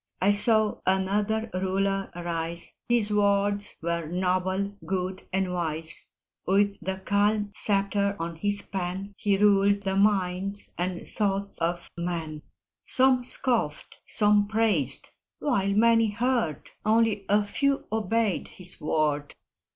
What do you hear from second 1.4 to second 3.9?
Ruler rise His words